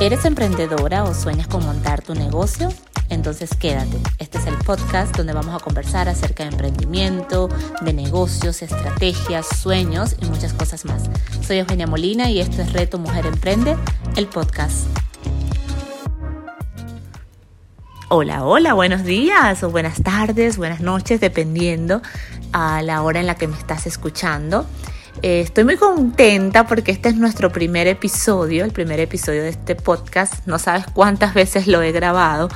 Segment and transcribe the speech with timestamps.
[0.00, 2.68] ¿Eres emprendedora o sueñas con montar tu negocio?
[3.08, 3.96] Entonces quédate.
[4.20, 7.48] Este es el podcast donde vamos a conversar acerca de emprendimiento,
[7.80, 11.10] de negocios, estrategias, sueños y muchas cosas más.
[11.44, 13.76] Soy Eugenia Molina y esto es Reto Mujer Emprende,
[14.14, 14.86] el podcast.
[18.08, 22.02] Hola, hola, buenos días o buenas tardes, buenas noches, dependiendo
[22.52, 24.64] a la hora en la que me estás escuchando.
[25.22, 29.74] Eh, estoy muy contenta porque este es nuestro primer episodio, el primer episodio de este
[29.74, 30.46] podcast.
[30.46, 32.48] No sabes cuántas veces lo he grabado,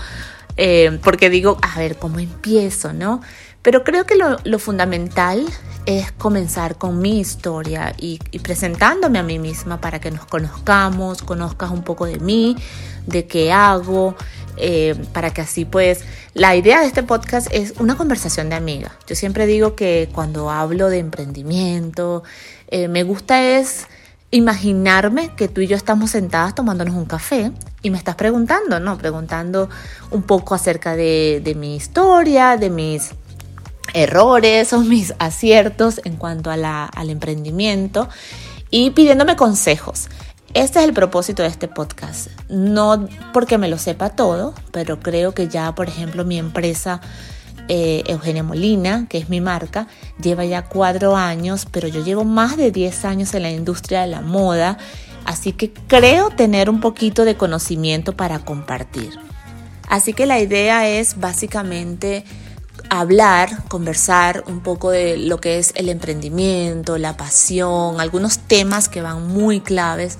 [0.57, 3.21] eh, porque digo, a ver, ¿cómo empiezo, no?
[3.63, 5.45] Pero creo que lo, fundamental
[5.87, 11.71] es comenzar con mi historia y, presentándome a mí misma para que nos conozcamos, conozcas
[11.71, 12.57] un poco de mí,
[13.07, 14.17] de qué hago,
[14.57, 16.01] eh, para que así pues
[16.35, 18.93] la idea de este podcast es una conversación de amiga.
[19.07, 22.23] Yo siempre digo que cuando hablo de emprendimiento,
[22.69, 23.87] eh, me gusta es
[24.31, 27.53] imaginarme que tú y yo estamos sentadas tomándonos un café
[27.83, 28.97] y me estás preguntando, ¿no?
[28.97, 29.69] Preguntando
[30.11, 33.11] un poco acerca de, de mi historia, de mis
[33.95, 38.09] errores o mis aciertos en cuanto a la, al emprendimiento
[38.71, 40.09] y pidiéndome consejos.
[40.55, 42.29] Este es el propósito de este podcast.
[42.51, 47.01] No porque me lo sepa todo, pero creo que ya, por ejemplo, mi empresa
[47.69, 49.87] eh, Eugenia Molina, que es mi marca,
[50.23, 54.09] lleva ya cuatro años, pero yo llevo más de diez años en la industria de
[54.09, 54.77] la moda,
[55.25, 59.19] así que creo tener un poquito de conocimiento para compartir.
[59.89, 62.25] Así que la idea es básicamente
[63.01, 69.01] hablar, conversar un poco de lo que es el emprendimiento, la pasión, algunos temas que
[69.01, 70.19] van muy claves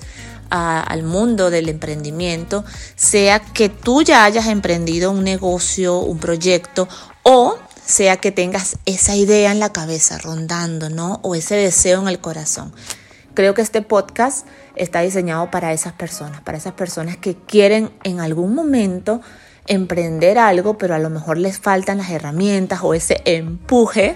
[0.49, 2.63] al mundo del emprendimiento,
[2.95, 6.87] sea que tú ya hayas emprendido un negocio, un proyecto
[7.23, 11.19] o sea que tengas esa idea en la cabeza rondando, ¿no?
[11.23, 12.73] O ese deseo en el corazón.
[13.35, 18.19] Creo que este podcast está diseñado para esas personas, para esas personas que quieren en
[18.19, 19.21] algún momento
[19.67, 24.15] emprender algo, pero a lo mejor les faltan las herramientas o ese empuje.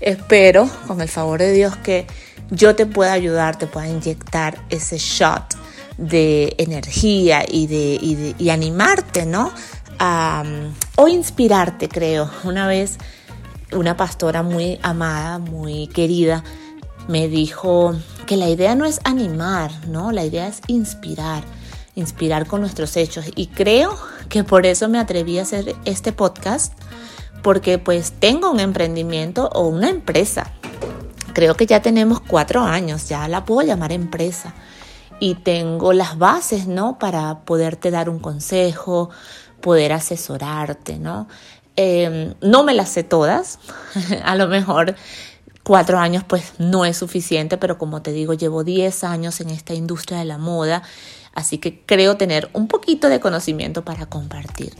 [0.00, 2.06] Espero, con el favor de Dios, que
[2.50, 5.56] yo te pueda ayudar, te pueda inyectar ese shot
[5.96, 9.52] de energía y de, y animarte, ¿no?
[10.96, 12.30] o inspirarte, creo.
[12.44, 12.98] Una vez
[13.72, 16.44] una pastora muy amada, muy querida,
[17.08, 17.94] me dijo
[18.26, 20.12] que la idea no es animar, ¿no?
[20.12, 21.42] La idea es inspirar,
[21.98, 23.26] inspirar con nuestros hechos.
[23.34, 23.96] Y creo
[24.28, 26.72] que por eso me atreví a hacer este podcast,
[27.42, 30.52] porque pues tengo un emprendimiento o una empresa.
[31.32, 34.54] Creo que ya tenemos cuatro años, ya la puedo llamar empresa.
[35.20, 36.98] Y tengo las bases, ¿no?
[36.98, 39.10] Para poderte dar un consejo,
[39.60, 41.26] poder asesorarte, ¿no?
[41.74, 43.58] Em, no me las sé todas,
[44.24, 44.96] a lo mejor
[45.62, 49.74] cuatro años pues no es suficiente, pero como te digo, llevo diez años en esta
[49.74, 50.82] industria de la moda
[51.38, 54.74] Así que creo tener un poquito de conocimiento para compartir.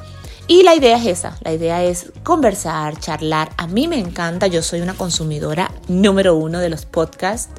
[0.49, 3.53] Y la idea es esa, la idea es conversar, charlar.
[3.57, 7.53] A mí me encanta, yo soy una consumidora número uno de los podcasts.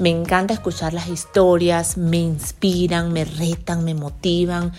[0.00, 4.72] Me encanta escuchar las historias, me inspiran, me retan, me motivan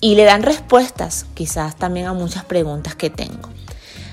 [0.00, 3.50] y le dan respuestas quizás también a muchas preguntas que tengo.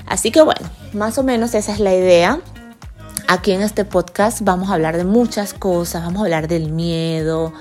[0.08, 2.42] Así que bueno, más o menos esa es la idea.
[3.30, 7.54] Aquí en este podcast vamos a hablar de muchas cosas, vamos a hablar del miedo,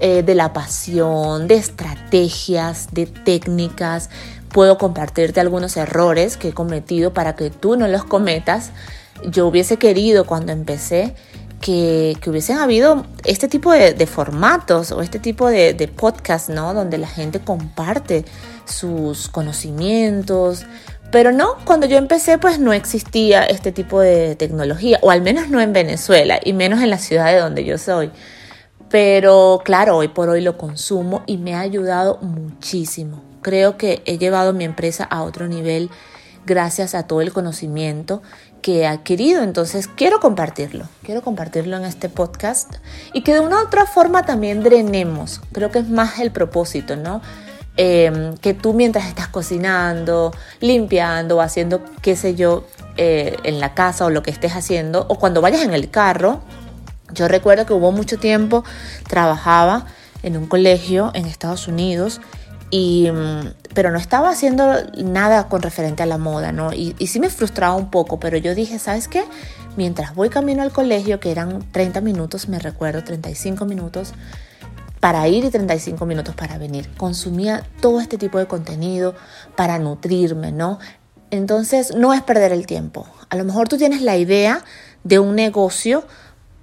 [0.00, 4.10] eh, de la pasión, de estrategias, de técnicas.
[4.52, 8.70] Puedo compartirte algunos errores que he cometido para que tú no los cometas.
[9.26, 11.14] Yo hubiese querido cuando empecé
[11.60, 16.74] que, hubiesen habido este tipo de, formatos o este tipo de, de podcasts, ¿no?
[16.74, 18.24] Donde la gente comparte
[18.66, 20.66] sus conocimientos.
[21.10, 25.48] Pero no, cuando yo empecé pues no existía este tipo de tecnología, o al menos
[25.48, 28.10] no en Venezuela, y menos en la ciudad de donde yo soy.
[28.88, 33.22] Pero claro, hoy por hoy lo consumo y me ha ayudado muchísimo.
[33.42, 35.90] Creo que he llevado mi empresa a otro nivel
[36.46, 38.22] gracias a todo el conocimiento
[38.62, 39.42] que he adquirido.
[39.42, 42.76] Entonces quiero compartirlo, quiero compartirlo en este podcast
[43.12, 45.40] y que de una u otra forma también drenemos.
[45.52, 47.20] Creo que es más el propósito, ¿no?
[47.76, 52.64] Em, que tú mientras estás cocinando, limpiando, haciendo qué sé yo
[52.96, 56.40] eh, en la casa o lo que estés haciendo, o cuando vayas en el carro,
[57.12, 58.64] yo recuerdo que hubo mucho tiempo,
[59.08, 59.86] trabajaba
[60.22, 62.20] en un colegio en Estados Unidos,
[62.70, 66.72] y, mm, pero no estaba haciendo nada con referente a la moda, ¿no?
[66.72, 69.24] Y, y sí me frustraba un poco, pero yo dije, ¿sabes qué?
[69.76, 74.14] Mientras voy camino al colegio, que eran 30 minutos, me recuerdo, 35 minutos,
[75.00, 76.88] para ir y 35 minutos para venir.
[76.96, 79.14] Consumía todo este tipo de contenido
[79.54, 80.78] para nutrirme, ¿no?
[81.30, 83.06] Entonces no es perder el tiempo.
[83.28, 84.64] A lo mejor tú tienes la idea
[85.04, 86.04] de un negocio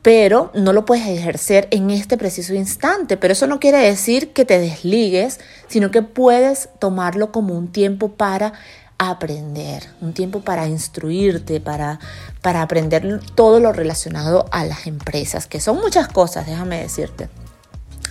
[0.04, 3.18] pero no lo puedes ejercer en este preciso instante.
[3.18, 8.10] Pero eso no quiere decir que te desligues, sino que puedes tomarlo como un tiempo
[8.10, 8.54] para
[8.98, 12.00] aprender, un tiempo para instruirte, para,
[12.42, 17.30] para aprender todo lo relacionado a las empresas, que son muchas cosas, déjame decirte.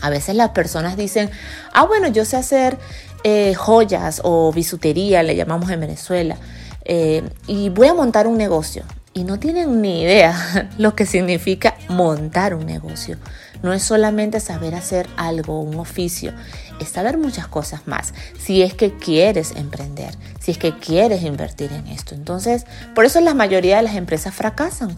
[0.00, 1.31] A veces las personas dicen,
[1.73, 2.79] ah, bueno, yo sé hacer
[3.23, 6.37] eh, joyas o bisutería, le llamamos en Venezuela,
[6.85, 8.83] eh, y voy a montar un negocio
[9.14, 13.19] y no tienen ni idea lo que significa montar un negocio.
[13.62, 16.32] No es solamente saber hacer algo, un oficio,
[16.81, 18.12] es saber muchas cosas más.
[18.38, 22.14] Si es que quieres emprender, si es que quieres invertir en esto.
[22.14, 24.97] Entonces, por eso la mayoría de las empresas fracasan,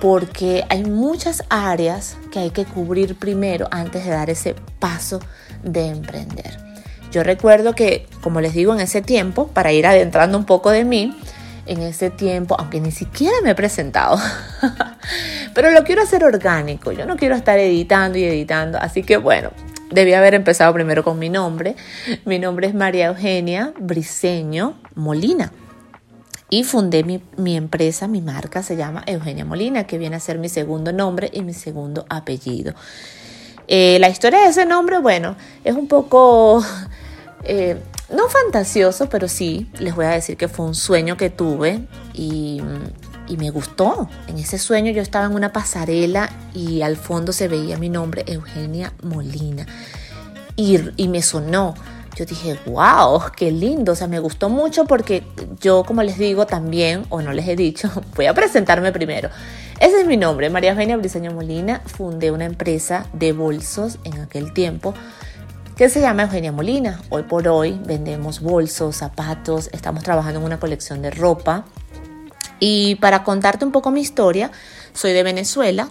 [0.00, 5.20] porque hay muchas áreas que hay que cubrir primero antes de dar ese paso
[5.62, 6.58] de emprender.
[7.12, 10.84] Yo recuerdo que, como les digo, en ese tiempo, para ir adentrando un poco de
[10.84, 11.16] mí,
[11.66, 14.18] en ese tiempo, aunque ni siquiera me he presentado.
[15.54, 19.50] Pero lo quiero hacer orgánico, yo no quiero estar editando y editando, así que bueno,
[19.90, 21.76] debí haber empezado primero con mi nombre.
[22.24, 25.52] Mi nombre es María Eugenia Briseño Molina.
[26.50, 30.50] Y fundé mi, empresa, mi marca se llama Eugenia Molina, que viene a ser mi
[30.50, 32.74] segundo nombre y mi segundo apellido.
[33.68, 35.34] Eh, la historia de ese nombre, bueno,
[35.64, 36.62] es un poco
[37.44, 37.78] eh,
[38.12, 42.60] no fantasioso, pero sí, les voy a decir que fue un sueño que tuve y,
[43.38, 44.10] me gustó.
[44.26, 48.24] En ese sueño yo estaba en una pasarela y al fondo se veía mi nombre,
[48.26, 49.66] Eugenia Molina.
[50.54, 51.74] Y, y me sonó.
[52.14, 53.92] Yo dije, wow, qué lindo.
[53.92, 55.22] O sea, me gustó mucho porque
[55.60, 59.30] yo, como les digo también, o no les he dicho, voy a presentarme primero.
[59.80, 61.80] Ese es mi nombre, María Eugenia Briseño Molina.
[61.86, 64.92] Fundé una empresa de bolsos en aquel tiempo
[65.76, 67.00] que se llama Eugenia Molina.
[67.08, 71.64] Hoy por hoy vendemos bolsos, zapatos, estamos trabajando en una colección de ropa.
[72.60, 74.50] Y para contarte un poco mi historia,
[74.92, 75.90] soy de Venezuela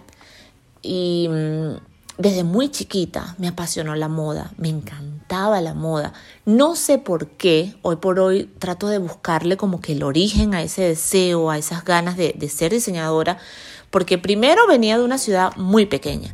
[0.81, 1.77] y mm,
[2.17, 6.13] desde muy chiquita me apasionó la moda, me encantaba la moda.
[6.45, 10.61] No sé por qué, hoy por hoy trato de buscarle como que el origen a
[10.61, 13.39] ese deseo, a esas ganas de, de ser diseñadora,
[13.89, 16.33] porque primero venía de una ciudad muy pequeña,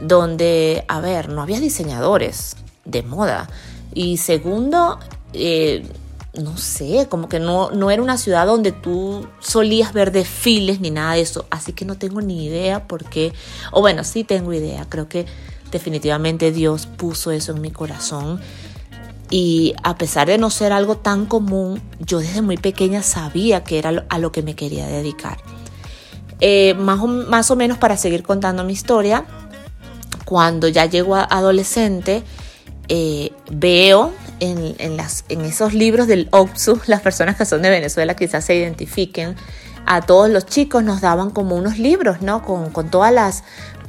[0.00, 2.56] donde, a ver, no había diseñadores,
[2.86, 3.48] de moda.
[3.92, 4.98] Y segundo,
[5.32, 5.86] eh,
[6.34, 10.90] no sé, como que no, no era una ciudad donde tú solías ver desfiles ni
[10.90, 11.46] nada de eso.
[11.50, 13.32] Así que no tengo ni idea por qué.
[13.72, 14.86] O bueno, sí tengo idea.
[14.88, 15.26] Creo que
[15.70, 18.40] definitivamente Dios puso eso en mi corazón.
[19.28, 23.78] Y a pesar de no ser algo tan común, yo desde muy pequeña sabía que
[23.78, 25.38] era a lo que me quería dedicar.
[26.40, 29.24] Eh, más, o, más o menos para seguir contando mi historia,
[30.24, 32.22] cuando ya llego adolescente,
[32.88, 38.14] eh, veo en, las, en esos libros del OPSU, las personas que son de Venezuela
[38.14, 39.34] quizás se identifiquen,
[39.86, 42.42] a todos los chicos nos daban como unos libros, ¿no?
[42.42, 43.44] Con, con todas las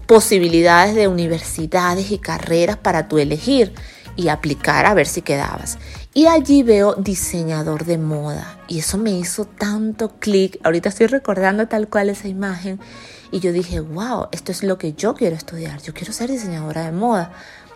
[0.06, 3.74] posibilidades de universidades y carreras para tú elegir
[4.16, 5.78] y aplicar a ver si quedabas.
[6.14, 10.60] Y allí veo diseñador de moda y eso me hizo tanto clic.
[10.64, 12.80] Ahorita estoy recordando tal cual esa imagen
[13.32, 15.82] y yo dije, wow, esto es lo que yo quiero estudiar.
[15.82, 17.32] Yo quiero ser diseñadora de moda.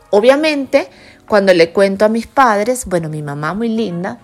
[0.09, 0.89] Obviamente,
[1.31, 4.19] cuando le cuento a mis padres, bueno, mi mamá muy linda,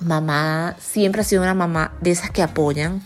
[0.00, 3.02] mamá siempre ha sido una mamá de esas que apoyan,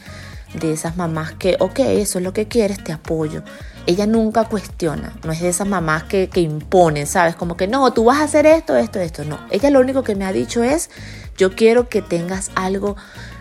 [0.55, 3.43] de esas mamás que, ok, eso es lo que quieres, te apoyo.
[3.87, 7.35] Ella nunca cuestiona, no es de esas mamás que, que imponen, ¿sabes?
[7.35, 9.25] Como que no, tú vas a hacer esto, esto, esto.
[9.25, 10.89] No, ella lo único que me ha dicho es,
[11.37, 12.95] yo quiero que tengas algo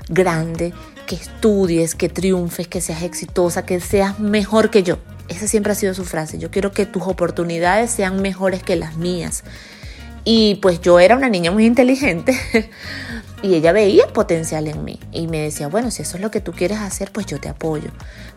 [0.09, 0.73] grande,
[1.05, 4.97] que estudies, que triunfes, que seas exitosa, que seas mejor que yo.
[5.27, 6.39] Esa siempre ha sido su frase.
[6.39, 9.43] Yo quiero que tus oportunidades sean mejores que las mías.
[10.25, 12.35] Y pues yo era una niña muy inteligente
[13.43, 16.41] y ella veía potencial en mí y me decía, bueno, si eso es lo que
[16.41, 17.91] tú quieres hacer, pues yo te apoyo.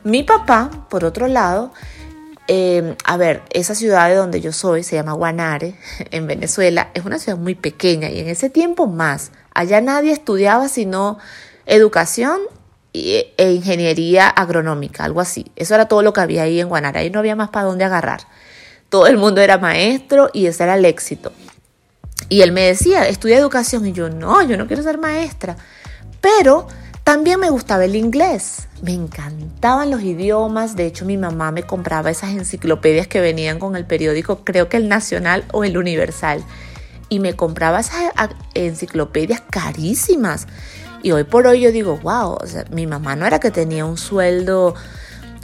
[0.04, 1.72] Mi papá, por otro lado,
[2.46, 5.76] em, a ver, esa ciudad de donde yo soy se llama Guanare,
[6.10, 9.32] en Venezuela, es una ciudad muy pequeña y en ese tiempo más.
[9.54, 11.18] Allá nadie estudiaba sino
[11.64, 12.40] educación
[12.92, 15.46] e ingeniería agronómica, algo así.
[15.56, 17.00] Eso era todo lo que había ahí en Guanara.
[17.00, 18.20] Ahí no había más para dónde agarrar.
[18.88, 21.32] Todo el mundo era maestro y ese era el éxito.
[22.28, 23.86] Y él me decía, estudia educación.
[23.86, 25.56] Y yo, no, yo no quiero ser maestra.
[26.20, 26.66] Pero
[27.04, 28.68] también me gustaba el inglés.
[28.82, 30.76] Me encantaban los idiomas.
[30.76, 34.76] De hecho, mi mamá me compraba esas enciclopedias que venían con el periódico, creo que
[34.76, 36.44] el Nacional o el Universal.
[37.08, 38.12] Y me compraba esas
[38.54, 40.46] enciclopedias carísimas.
[41.02, 42.38] Y hoy por hoy yo digo, wow,
[42.70, 44.74] mi mamá no era que tenía un sueldo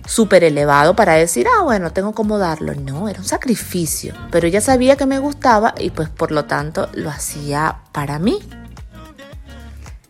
[0.07, 2.75] súper elevado para decir, ah, bueno, tengo como darlo.
[2.75, 4.15] No, era un sacrificio.
[4.31, 8.39] Pero ella sabía que me gustaba y pues por lo tanto lo hacía para mí.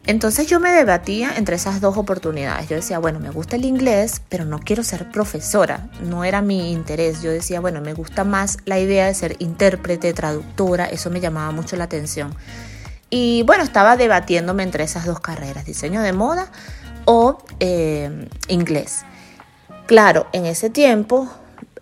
[0.07, 2.69] Entonces yo me debatía entre esas dos oportunidades.
[2.69, 5.89] Yo decía, bueno, me gusta el inglés, pero no quiero ser profesora.
[6.03, 7.23] No era mi interés.
[7.23, 10.85] Yo decía, bueno, me gusta más la idea de ser intérprete, traductora.
[10.85, 12.35] Eso me llamaba mucho la atención.
[13.09, 16.51] Y bueno, estaba debatiéndome entre esas dos carreras, diseño de moda
[17.07, 19.05] o eh, inglés.
[19.87, 21.29] Claro, en ese tiempo,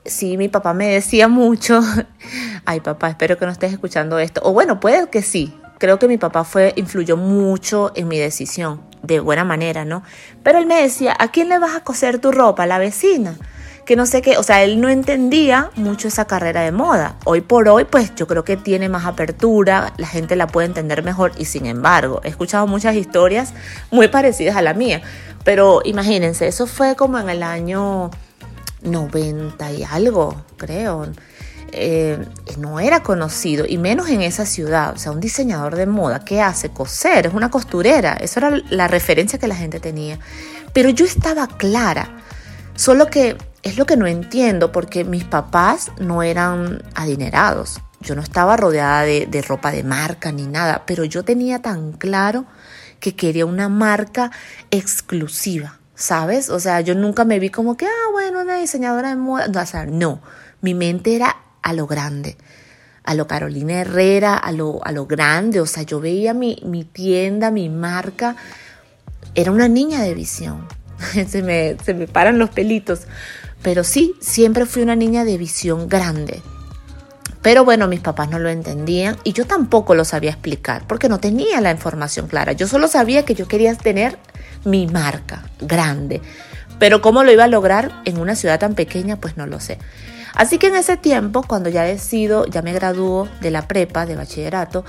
[0.04, 1.80] sí, mi papá me decía mucho,
[2.64, 6.08] ay papá, espero que no estés escuchando esto, o bueno, puede que sí, creo que
[6.08, 10.02] mi papá fue, influyó mucho en mi decisión, de buena manera, ¿no?
[10.42, 12.64] Pero él me decía, ¿a quién le vas a coser tu ropa?
[12.64, 13.36] ¿A la vecina?
[13.84, 17.16] Que no sé qué, o sea, él no entendía mucho esa carrera de moda.
[17.24, 21.02] Hoy por hoy, pues yo creo que tiene más apertura, la gente la puede entender
[21.02, 23.52] mejor y sin embargo, he escuchado muchas historias
[23.90, 25.02] muy parecidas a la mía.
[25.44, 28.10] Pero imagínense, eso fue como en el año
[28.82, 31.08] 90 y algo, creo.
[31.74, 32.22] Eh,
[32.58, 34.92] no era conocido, y menos en esa ciudad.
[34.94, 36.68] O sea, un diseñador de moda, ¿qué hace?
[36.68, 38.12] Coser, es una costurera.
[38.12, 40.18] Eso era la referencia que la gente tenía.
[40.72, 42.10] Pero yo estaba clara,
[42.74, 47.80] solo que es lo que no entiendo, porque mis papás no eran adinerados.
[48.00, 52.44] Yo no estaba rodeada de, ropa de marca ni nada, pero yo tenía tan claro
[52.98, 54.32] que quería una marca
[54.70, 55.78] exclusiva.
[55.94, 56.48] ¿Sabes?
[56.48, 59.46] O sea, yo nunca me vi como que, ah, bueno, una diseñadora de moda.
[59.46, 60.20] No, o sea, no.
[60.60, 62.36] Mi mente era a lo grande,
[63.04, 65.60] a lo Carolina Herrera, a lo, a lo grande.
[65.60, 68.34] O sea, yo veía mi, mi tienda, mi marca.
[69.36, 70.66] Era una niña de visión.
[71.28, 73.02] se, me, se me paran los pelitos.
[73.62, 76.42] Pero sí, siempre fui una niña de visión grande.
[77.42, 81.18] Pero bueno, mis papás no lo entendían y yo tampoco lo sabía explicar porque no
[81.18, 82.52] tenía la información clara.
[82.52, 84.18] Yo solo sabía que yo quería tener
[84.64, 86.22] mi marca grande.
[86.78, 89.78] Pero cómo lo iba a lograr en una ciudad tan pequeña, pues no lo sé.
[90.34, 94.16] Así que en ese tiempo, cuando ya decido, ya me gradúo de la prepa, de
[94.16, 94.84] bachillerato,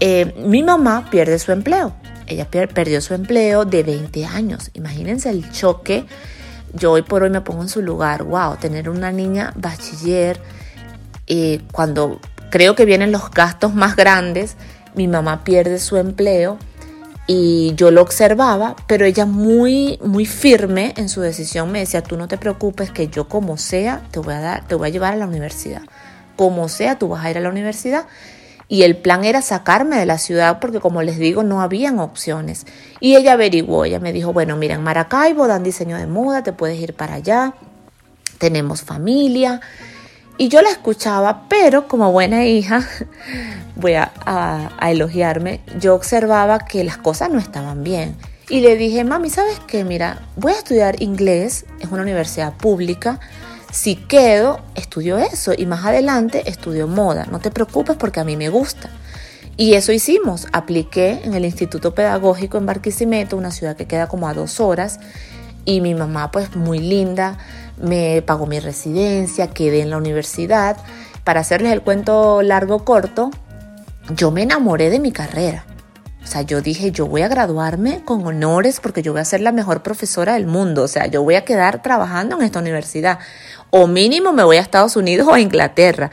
[0.00, 1.94] eh, mi mamá pierde su empleo.
[2.26, 4.70] Ella perdió su empleo de 20 años.
[4.74, 6.04] Imagínense el choque.
[6.76, 8.24] Yo hoy por hoy me pongo en su lugar.
[8.24, 10.40] Wow, tener una niña bachiller,
[11.26, 14.56] eh, cuando creo que vienen los gastos más grandes,
[14.94, 16.58] mi mamá pierde su empleo
[17.26, 22.16] y yo lo observaba, pero ella muy muy firme en su decisión me decía, "Tú
[22.16, 25.14] no te preocupes que yo como sea te voy a dar, te voy a llevar
[25.14, 25.82] a la universidad.
[26.36, 28.06] Como sea, tú vas a ir a la universidad."
[28.68, 32.66] Y el plan era sacarme de la ciudad porque como les digo, no habían opciones.
[33.00, 36.52] Y ella averiguó, ella me dijo, "Bueno, mira, en Maracaibo dan diseño de moda, te
[36.52, 37.54] puedes ir para allá.
[38.38, 39.60] Tenemos familia."
[40.38, 42.86] Y yo la escuchaba, pero como buena hija,
[43.76, 48.16] voy a, elogiarme, yo observaba que las cosas no estaban bien.
[48.48, 49.84] Y le dije, mami, ¿sabes qué?
[49.84, 53.18] Mira, voy a estudiar inglés, es una universidad pública.
[53.72, 57.26] Si quedo, estudio eso y más adelante estudio moda.
[57.30, 58.90] No te preocupes porque a mí me gusta.
[59.56, 60.46] Y eso hicimos.
[60.52, 65.00] Apliqué en el Instituto Pedagógico en Barquisimeto, una ciudad que queda como a dos horas.
[65.64, 67.38] Y mi mamá, pues muy linda,
[67.82, 70.76] me pagó mi residencia, quedé en la universidad.
[71.24, 73.30] Para hacerles el cuento largo corto,
[74.14, 75.64] yo me enamoré de mi carrera.
[76.22, 79.40] O sea, yo dije, yo voy a graduarme con honores porque yo voy a ser
[79.40, 80.82] la mejor profesora del mundo.
[80.82, 83.20] O sea, yo voy a quedar trabajando en esta universidad.
[83.78, 86.10] O mínimo me voy a Estados Unidos o a Inglaterra.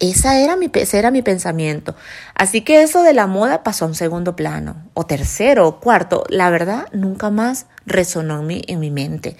[0.00, 1.94] Esa era mi, ese era mi pensamiento.
[2.34, 6.24] Así que eso de la moda pasó a un segundo plano, o tercero, o cuarto.
[6.30, 9.36] La verdad, nunca más resonó en mi, en mi mente.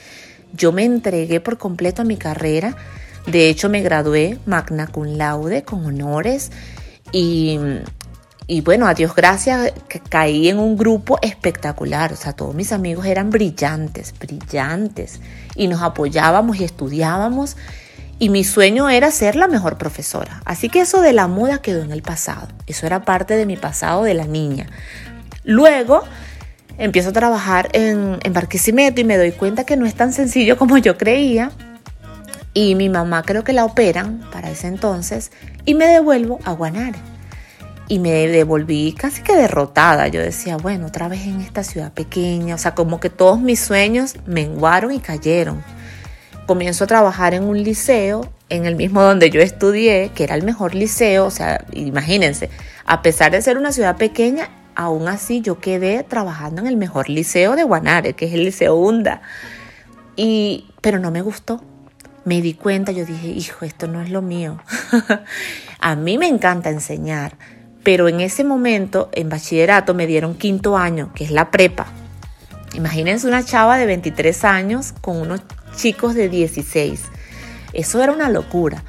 [0.53, 2.77] Yo me entregué por completo a mi carrera.
[3.27, 6.53] De hecho, me gradué magna cum laude con honores
[7.11, 7.59] y,
[8.47, 9.73] y bueno, a Dios gracias,
[10.11, 12.13] caí en un grupo espectacular.
[12.13, 15.21] O sea, todos mis amigos eran brillantes, brillantes.
[15.55, 17.57] Y nos apoyábamos y estudiábamos.
[18.19, 20.43] Y mi sueño era ser la mejor profesora.
[20.45, 22.49] Así que eso de la moda quedó en el pasado.
[22.67, 24.67] Eso era parte de mi pasado de la niña.
[25.45, 26.05] Luego
[26.79, 30.57] empiezo a trabajar en, en Barquisimeto y me doy cuenta que no es tan sencillo
[30.57, 31.51] como yo creía.
[32.55, 35.33] Y mi mamá creo que la operan para ese entonces
[35.65, 37.12] y me devuelvo a Guanare.
[37.89, 40.09] Y me devolví casi que derrotada.
[40.09, 42.55] Yo decía, bueno, otra vez en esta ciudad pequeña.
[42.55, 45.63] O sea, como que todos mis sueños menguaron y cayeron.
[46.47, 50.43] Comienzo a trabajar en un liceo, en el mismo donde yo estudié, que era el
[50.43, 51.27] mejor liceo.
[51.27, 52.51] O sea, imagínense,
[52.87, 57.09] a pesar de ser una ciudad pequeña, aún así yo quedé trabajando en el mejor
[57.09, 59.23] liceo de Guanare, que es el Liceo Hunda.
[60.17, 61.63] Y, pero no me gustó.
[62.25, 64.61] Me di cuenta, yo dije, hijo, esto no es lo mío.
[65.81, 67.37] a mí me encanta enseñar,
[67.83, 71.87] pero en ese momento, en bachillerato, me dieron quinto año, que es la prepa.
[72.75, 75.41] Imagínense una chava de 23 años con unos
[75.77, 77.03] chicos de 16.
[77.73, 78.85] Eso era una locura.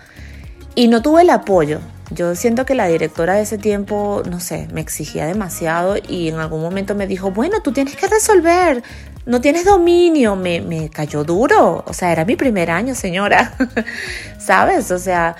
[0.75, 4.67] Y no tuve el apoyo Yo siento que la directora de ese tiempo, no sé,
[4.73, 8.83] me exigía demasiado y en algún momento me dijo, bueno, tú tienes que resolver,
[9.25, 13.55] no tienes dominio, me, me cayó duro, o sea, era mi primer año, señora,
[14.39, 14.91] ¿sabes?
[14.91, 15.35] O sea,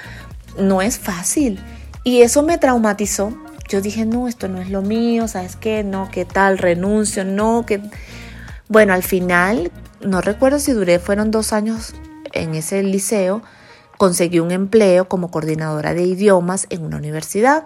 [0.57, 1.59] no es fácil.
[2.03, 3.33] Y eso me traumatizó.
[3.69, 5.83] Yo dije, no, esto no es lo mío, ¿sabes qué?
[5.83, 6.57] No, ¿qué tal?
[6.57, 7.81] Renuncio, no, que...
[8.69, 11.93] Bueno, al final, no recuerdo si duré, fueron dos años
[12.33, 13.41] en ese liceo,
[13.97, 17.65] conseguí un empleo como coordinadora de idiomas en una universidad.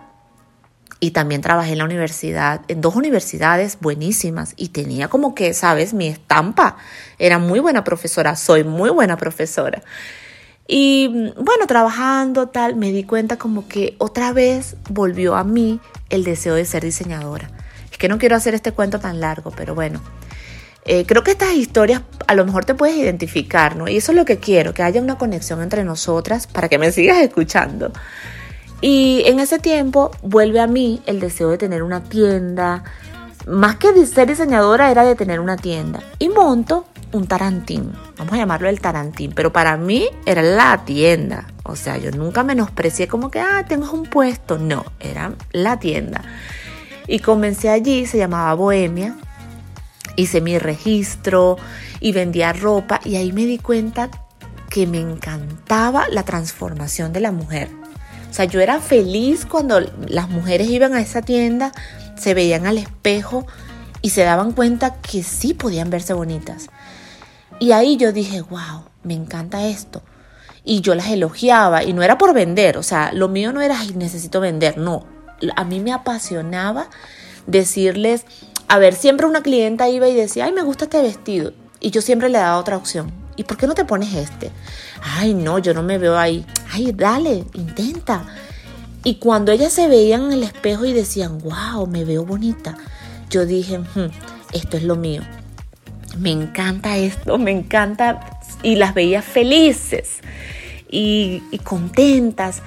[0.99, 5.93] Y también trabajé en la universidad, en dos universidades buenísimas y tenía como que, sabes,
[5.93, 6.77] mi estampa.
[7.19, 9.83] Era muy buena profesora, soy muy buena profesora.
[10.67, 16.23] Y bueno, trabajando tal, me di cuenta como que otra vez volvió a mí el
[16.23, 17.49] deseo de ser diseñadora.
[17.89, 20.01] Es que no quiero hacer este cuento tan largo, pero bueno.
[20.89, 23.87] Eh, creo que estas historias a lo mejor te puedes identificar, ¿no?
[23.89, 26.91] Y eso es lo que quiero, que haya una conexión entre nosotras para que me
[26.91, 27.91] sigas escuchando.
[28.79, 32.83] Y en ese tiempo vuelve a mí el deseo de tener una tienda.
[33.47, 36.01] Más que de ser diseñadora era de tener una tienda.
[36.19, 37.91] Y monto un tarantín.
[38.17, 39.31] Vamos a llamarlo el tarantín.
[39.35, 41.47] Pero para mí era la tienda.
[41.63, 44.57] O sea, yo nunca menosprecié como que, ah, tengo un puesto.
[44.57, 46.23] No, era la tienda.
[47.07, 49.15] Y comencé allí, se llamaba Bohemia.
[50.15, 51.57] Hice mi registro
[51.99, 52.99] y vendía ropa.
[53.03, 54.09] Y ahí me di cuenta
[54.69, 57.69] que me encantaba la transformación de la mujer.
[58.29, 61.71] O sea, yo era feliz cuando las mujeres iban a esa tienda,
[62.17, 63.47] se veían al espejo
[64.01, 66.69] y se daban cuenta que sí podían verse bonitas.
[67.59, 70.03] Y ahí yo dije, wow, me encanta esto.
[70.63, 73.77] Y yo las elogiaba y no era por vender, o sea, lo mío no era,
[73.95, 75.05] necesito vender, no.
[75.55, 76.89] A mí me apasionaba
[77.47, 78.25] decirles,
[78.67, 81.53] a ver, siempre una clienta iba y decía, ay, me gusta este vestido.
[81.79, 83.11] Y yo siempre le daba otra opción.
[83.37, 84.51] ¿Y por qué no te pones este?
[85.01, 86.45] Ay, no, yo no me veo ahí.
[86.71, 88.25] Ay, dale, intenta.
[89.03, 92.77] Y cuando ellas se veían en el espejo y decían, wow, me veo bonita,
[93.29, 93.79] yo dije,
[94.51, 95.21] esto es lo mío
[96.19, 98.39] me encanta esto, me encanta.
[98.63, 100.19] Y las veía felices
[100.89, 102.61] y, contentas.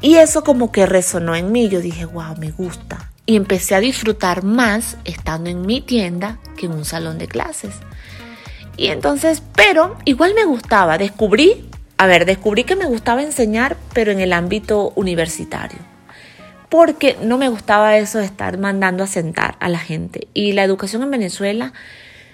[0.00, 1.68] Y eso como que resonó en mí.
[1.68, 3.10] Yo dije, wow, me gusta.
[3.26, 7.74] Y empecé a disfrutar más estando en mi tienda que en un salón de clases.
[8.76, 10.98] Y entonces, pero igual me gustaba.
[10.98, 15.78] Descubrí, a ver, descubrí que me gustaba enseñar, pero en el ámbito universitario.
[16.68, 20.28] Porque no me gustaba eso de estar mandando a sentar a la gente.
[20.32, 21.72] Y la educación en Venezuela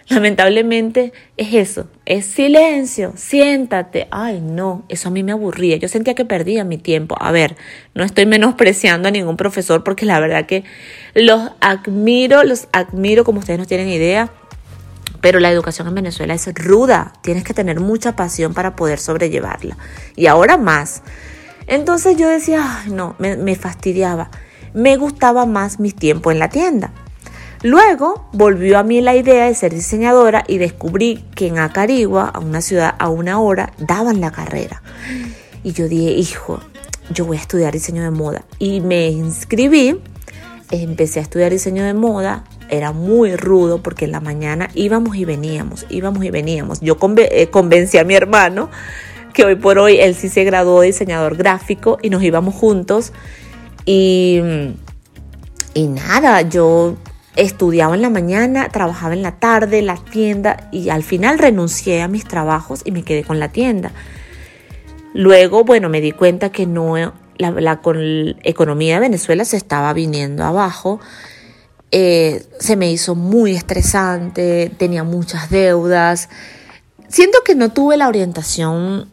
[0.08, 4.06] Lamentablemente es eso, es silencio, siéntate.
[4.10, 5.76] Ay, no, eso a mí me aburría.
[5.76, 7.16] Yo sentía que perdía mi tiempo.
[7.18, 7.56] A ver,
[7.94, 10.64] no estoy menospreciando a ningún profesor porque la verdad que
[11.14, 14.30] los admiro, los admiro como ustedes no tienen idea.
[15.22, 19.78] Pero la educación en Venezuela es ruda, tienes que tener mucha pasión para poder sobrellevarla.
[20.16, 21.02] Y ahora más.
[21.66, 24.30] Entonces yo decía, ay, no, me, me fastidiaba.
[24.74, 26.92] Me gustaba más mi tiempo en la tienda.
[27.64, 32.38] Luego volvió a mí la idea de ser diseñadora y descubrí que en Acarigua, a
[32.38, 34.82] una ciudad a una hora, daban la carrera.
[35.62, 36.60] Y yo dije, hijo,
[37.08, 38.44] yo voy a estudiar diseño de moda.
[38.58, 39.98] Y me inscribí,
[40.70, 42.44] empecé a estudiar diseño de moda.
[42.68, 46.82] Era muy rudo porque en la mañana íbamos y veníamos, íbamos y veníamos.
[46.82, 48.68] Yo eh, convencí a mi hermano
[49.32, 53.14] que hoy por hoy él sí se graduó de diseñador gráfico y nos íbamos juntos.
[53.86, 54.42] Y,
[55.72, 56.98] y nada, yo
[57.36, 62.08] estudiaba en la mañana, trabajaba en la tarde, la tienda y al final renuncié a
[62.08, 63.92] mis trabajos y me quedé con la tienda.
[65.12, 66.96] Luego, bueno, me di cuenta que no,
[67.36, 67.80] la,
[68.42, 71.00] economía de Venezuela se estaba viniendo abajo.
[71.90, 76.28] Eh, se me hizo muy estresante, tenía muchas deudas.
[77.08, 79.08] Siento que no tuve la orientación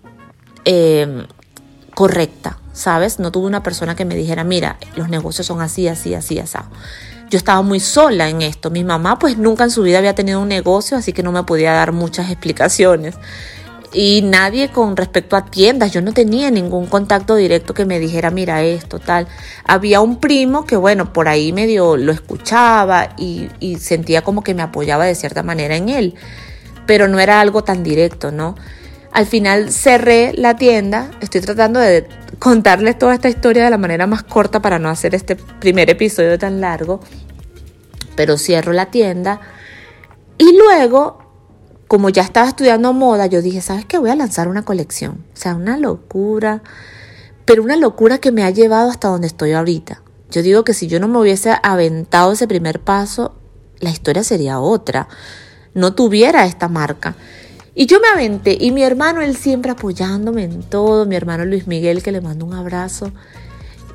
[0.66, 1.28] eh,
[1.94, 3.20] correcta, ¿sabes?
[3.20, 6.58] No tuve una persona que me dijera, mira, los negocios son así, así, así, así
[7.32, 8.70] yo estaba muy sola en esto.
[8.70, 11.44] Mi mamá pues nunca en su vida había tenido un negocio, así que no me
[11.44, 13.16] podía dar muchas explicaciones.
[13.94, 18.32] Y nadie con respecto a tiendas, yo no tenía ningún contacto directo que me dijera,
[18.32, 19.28] mira esto, tal.
[19.66, 24.54] Había un primo que, bueno, por ahí medio lo escuchaba y, y sentía como que
[24.54, 26.16] me apoyaba de cierta manera en él,
[26.86, 28.56] pero no era algo tan directo, ¿no?
[29.12, 32.08] Al final cerré la tienda, estoy tratando de
[32.42, 36.40] contarles toda esta historia de la manera más corta para no hacer este primer episodio
[36.40, 37.00] tan largo,
[38.16, 39.42] pero cierro la tienda
[40.40, 41.20] y luego,
[41.88, 44.00] como ya estaba estudiando moda, yo dije, ¿sabes qué?
[44.00, 46.64] Voy a lanzar una colección, o sea, una locura,
[47.46, 50.02] pero una locura que me ha llevado hasta donde estoy ahorita.
[50.32, 53.36] Yo digo que si yo no me hubiese aventado ese primer paso,
[53.82, 55.08] la historia sería otra,
[55.76, 57.14] no tuviera esta marca.
[57.74, 61.68] Y yo me aventé y mi hermano, él siempre apoyándome en todo, mi hermano Luis
[61.68, 63.12] Miguel, que le mando un abrazo.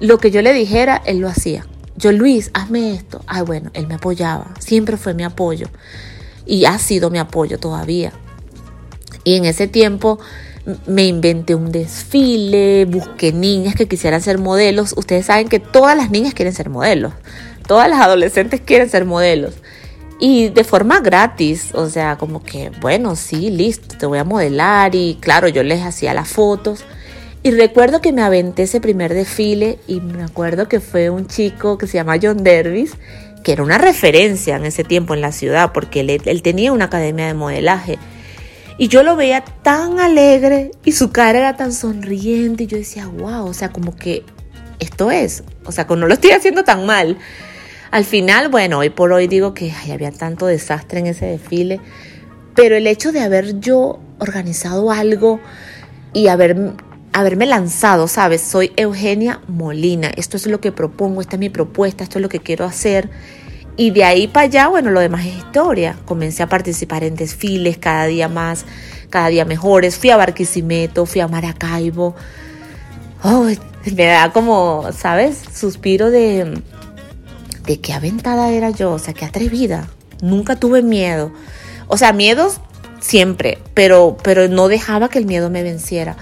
[0.01, 1.67] lo que yo le dijera, él lo hacía.
[1.97, 3.23] Yo, Luis, hazme esto.
[3.27, 4.53] Ay, bueno, él me apoyaba.
[4.59, 5.69] Siempre fue mi apoyo.
[6.45, 8.13] Y ha sido mi apoyo todavía.
[9.25, 10.19] Y en ese tiempo
[10.87, 14.95] me inventé un desfile, busqué niñas que quisieran ser modelos.
[14.97, 17.15] Ustedes saben que todas las niñas quieren ser modelos.
[17.67, 19.55] Todas las adolescentes quieren ser modelos.
[20.19, 24.95] Y de forma gratis, o sea, como que, bueno, sí, listo, te voy a modelar.
[24.95, 26.85] Y claro, yo les hacía las fotos.
[27.43, 31.79] Y recuerdo que me aventé ese primer desfile y me acuerdo que fue un chico
[31.79, 32.95] que se llama John Dervis,
[33.45, 36.87] que era una referencia en ese tiempo en la ciudad, porque él, él tenía una
[36.87, 37.99] academia de modelaje.
[38.79, 43.07] Y yo lo veía tan alegre y su cara era tan sonriente y yo decía,
[43.07, 44.25] wow, o sea, como que
[44.81, 47.17] esto es, o sea, que no lo estoy haciendo tan mal.
[47.91, 51.81] Al final, bueno, hoy por hoy digo que había tanto desastre en ese desfile,
[52.55, 55.41] pero el hecho de haber yo organizado algo
[56.13, 56.73] y haber,
[57.13, 58.43] haberme lanzado, ¿sabes?
[58.43, 62.29] Soy Eugenia Molina, esto es lo que propongo, esta es mi propuesta, esto es lo
[62.29, 63.11] que quiero hacer
[63.77, 65.99] y de ahí para allá, bueno, lo demás es historia.
[66.07, 68.65] Comencé a participar en desfiles cada día más,
[69.11, 69.99] cada día mejores.
[69.99, 72.15] Fui a Barquisimeto, fui a Maracaibo.
[73.23, 73.47] Oh,
[73.95, 75.43] me da como, ¿sabes?
[75.55, 76.63] Suspiro de,
[77.67, 79.89] de qué aventada era yo, o sea, qué atrevida.
[80.23, 81.33] Nunca tuve miedo.
[81.89, 82.61] O sea, miedos
[83.01, 86.17] siempre, pero, pero no dejaba que el miedo me venciera.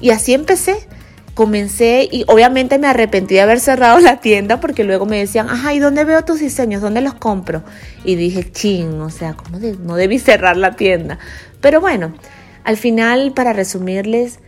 [0.00, 0.86] Y así empecé
[1.34, 5.72] comencé y obviamente me arrepentí de haber cerrado la tienda porque luego me decían, ajá,
[5.72, 6.82] ¿y dónde veo tus diseños?
[6.82, 7.62] ¿Dónde los compro?
[8.04, 11.18] Y dije, ching, o sea, ¿cómo no debí cerrar la tienda?
[11.60, 12.12] Pero bueno,
[12.64, 14.40] al final, para resumirles,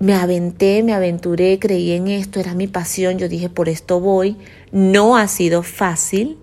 [0.00, 4.36] me aventé, me aventuré, creí en esto, era mi pasión, yo dije, por esto voy.
[4.72, 6.38] No ha sido fácil,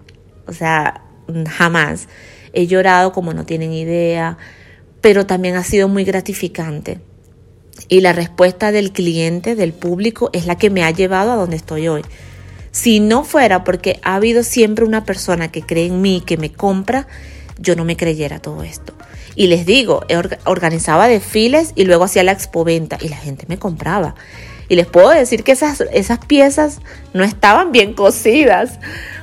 [0.47, 1.01] o sea,
[1.49, 2.07] jamás.
[2.53, 4.37] He llorado como no tienen idea,
[5.01, 7.01] pero también ha sido muy gratificante
[7.89, 11.55] y la respuesta del cliente, del público, es la que me ha llevado a donde
[11.55, 12.03] estoy hoy.
[12.71, 16.51] Si no fuera porque ha habido siempre una persona que cree en mí, que me
[16.51, 17.07] compra,
[17.59, 18.93] yo no me creyera todo esto.
[19.38, 20.04] Y les digo,
[20.45, 24.15] organizaba desfiles y luego hacía la expoventa y la gente me compraba.
[24.67, 26.80] Y les puedo decir que esas, esas piezas
[27.13, 28.80] no estaban bien cosidas.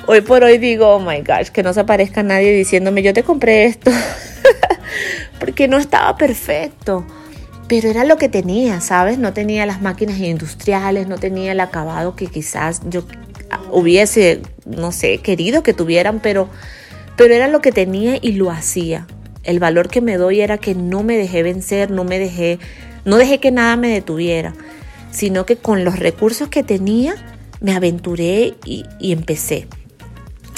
[0.06, 3.24] Hoy por hoy digo, oh my gosh, que no se aparezca nadie diciéndome, yo te
[3.24, 3.90] compré esto.
[5.40, 7.04] Porque no estaba perfecto
[7.66, 9.18] pero era lo que tenía, ¿sabes?
[9.18, 13.04] No tenía las máquinas industriales, no tenía el acabado que quizás yo
[13.70, 16.48] hubiese, no sé, querido que tuvieran, pero,
[17.16, 19.06] pero era lo que tenía y lo hacía.
[19.44, 22.58] El valor que me doy era que no me dejé vencer, no me dejé,
[23.04, 24.54] no dejé que nada me detuviera,
[25.10, 27.14] sino que con los recursos que tenía
[27.60, 29.68] me aventuré y, y empecé.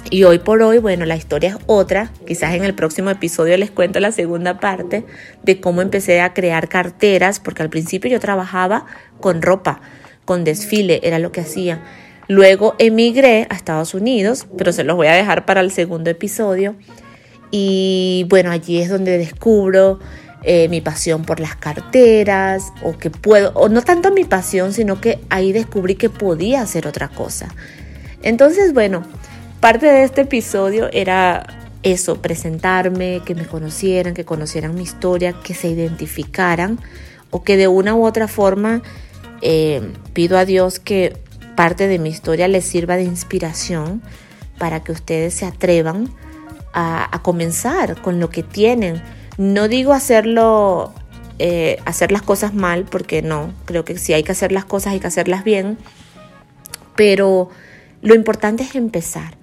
[0.08, 2.12] Y hoy por hoy, bueno, la historia es otra.
[2.26, 5.04] Quizás en el próximo episodio les cuento la segunda parte
[5.42, 8.86] de cómo empecé a crear carteras, porque al principio yo trabajaba
[9.20, 9.80] con ropa,
[10.24, 11.82] con desfile, era lo que hacía.
[12.28, 16.76] Luego emigré a Estados Unidos, pero se los voy a dejar para el segundo episodio.
[17.50, 19.98] Y bueno, allí es donde descubro
[20.42, 25.00] eh, mi pasión por las carteras, o que puedo, o no tanto mi pasión, sino
[25.00, 27.54] que ahí descubrí que podía hacer otra cosa.
[28.22, 29.04] Entonces, bueno,
[29.60, 31.46] Parte de este episodio era
[31.82, 36.78] eso, presentarme, que me conocieran, que conocieran mi historia, que se identificaran
[37.30, 38.82] o que de una u otra forma
[39.40, 41.16] eh, pido a Dios que
[41.56, 44.02] parte de mi historia les sirva de inspiración
[44.58, 46.10] para que ustedes se atrevan
[46.76, 49.02] a, comenzar con lo que tienen.
[49.38, 50.92] No digo hacerlo,
[51.38, 54.92] eh, hacer las cosas mal, porque no, creo que si hay que hacer las cosas
[54.92, 55.78] hay que hacerlas bien,
[56.94, 57.48] pero
[58.02, 59.38] lo importante es empezar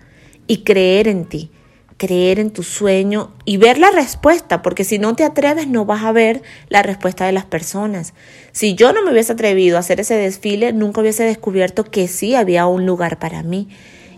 [0.45, 1.49] y creer en ti,
[1.97, 6.03] creer en tu sueño y ver la respuesta, porque si no te atreves no vas
[6.03, 8.13] a ver la respuesta de las personas.
[8.51, 12.35] Si yo no me hubiese atrevido a hacer ese desfile, nunca hubiese descubierto que sí
[12.35, 13.69] había un lugar para mí.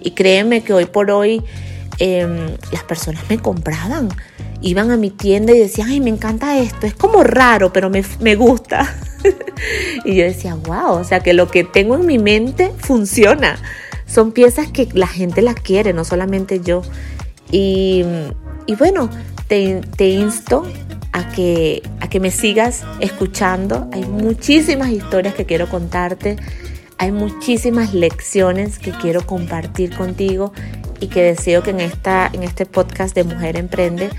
[0.01, 1.41] Y créeme que hoy por hoy
[1.99, 4.09] em, las personas me compraban,
[4.61, 8.03] iban a mi tienda y decían, ay, me encanta esto, es como raro, pero me,
[8.19, 8.95] me gusta.
[10.05, 13.57] y yo decía, wow, o sea que lo que tengo en mi mente funciona.
[14.07, 16.83] Son piezas que la gente las quiere, no solamente yo.
[17.51, 18.03] Y,
[18.77, 19.09] bueno,
[19.47, 20.67] te, te, insto
[21.11, 23.87] a que, a que me sigas escuchando.
[23.91, 26.37] Hay muchísimas historias que quiero contarte.
[26.97, 30.53] Hay muchísimas lecciones que quiero compartir contigo
[30.99, 34.09] y que deseo que en, esta, en este podcast de Mujer Emprende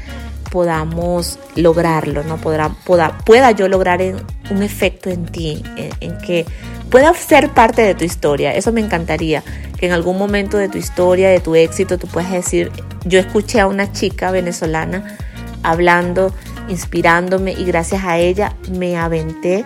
[0.51, 2.37] podamos lograrlo, ¿no?
[2.37, 4.01] Podrá, pueda, pueda yo lograr
[4.51, 5.63] un efecto en ti,
[6.01, 6.47] en que
[6.91, 8.55] pueda ser parte de tu historia.
[8.55, 9.43] Eso me encantaría,
[9.79, 12.71] que en algún momento de tu historia, de tu éxito, tú puedas decir,
[13.05, 15.17] yo escuché a una chica venezolana
[15.63, 16.33] hablando,
[16.69, 19.65] inspirándome y gracias a ella me aventé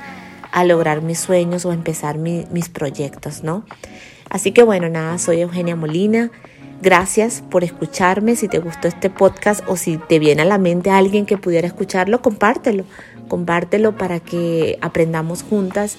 [0.53, 3.65] a lograr mis sueños o empezar mis proyectos, ¿no?
[4.29, 6.31] Así que bueno, nada, soy Eugenia Molina.
[6.83, 8.37] Gracias por escucharme.
[8.37, 11.67] Si te gustó este podcast o si te viene a la mente alguien que pudiera
[11.67, 12.85] escucharlo, compártelo.
[13.29, 15.99] Compártelo para que aprendamos juntas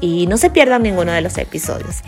[0.00, 2.02] y no se pierdan ninguno de los episodios.